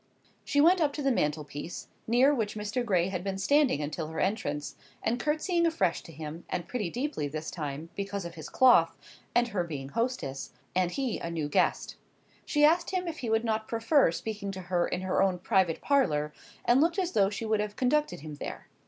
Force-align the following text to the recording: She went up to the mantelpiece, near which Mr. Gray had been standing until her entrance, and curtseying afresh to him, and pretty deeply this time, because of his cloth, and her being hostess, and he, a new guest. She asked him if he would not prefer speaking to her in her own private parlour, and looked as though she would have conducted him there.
She 0.43 0.59
went 0.59 0.81
up 0.81 0.93
to 0.93 1.03
the 1.03 1.11
mantelpiece, 1.11 1.87
near 2.07 2.33
which 2.33 2.55
Mr. 2.55 2.83
Gray 2.83 3.09
had 3.09 3.23
been 3.23 3.37
standing 3.37 3.83
until 3.83 4.07
her 4.07 4.19
entrance, 4.19 4.75
and 5.03 5.19
curtseying 5.19 5.67
afresh 5.67 6.01
to 6.01 6.11
him, 6.11 6.43
and 6.49 6.67
pretty 6.67 6.89
deeply 6.89 7.27
this 7.27 7.51
time, 7.51 7.89
because 7.95 8.25
of 8.25 8.33
his 8.33 8.49
cloth, 8.49 8.97
and 9.35 9.49
her 9.49 9.63
being 9.63 9.89
hostess, 9.89 10.53
and 10.75 10.89
he, 10.93 11.19
a 11.19 11.29
new 11.29 11.47
guest. 11.47 11.97
She 12.47 12.65
asked 12.65 12.89
him 12.89 13.07
if 13.07 13.19
he 13.19 13.29
would 13.29 13.45
not 13.45 13.67
prefer 13.67 14.11
speaking 14.11 14.49
to 14.53 14.61
her 14.61 14.87
in 14.87 15.01
her 15.01 15.21
own 15.21 15.37
private 15.37 15.81
parlour, 15.81 16.33
and 16.65 16.81
looked 16.81 16.97
as 16.97 17.11
though 17.11 17.29
she 17.29 17.45
would 17.45 17.59
have 17.59 17.75
conducted 17.75 18.21
him 18.21 18.33
there. 18.37 18.69